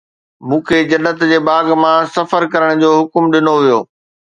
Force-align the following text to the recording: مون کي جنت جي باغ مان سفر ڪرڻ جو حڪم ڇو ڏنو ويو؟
مون 0.51 0.59
کي 0.69 0.79
جنت 0.93 1.19
جي 1.33 1.39
باغ 1.49 1.67
مان 1.85 1.99
سفر 2.17 2.41
ڪرڻ 2.53 2.69
جو 2.83 2.89
حڪم 2.99 3.23
ڇو 3.31 3.33
ڏنو 3.33 3.53
ويو؟ 3.61 3.79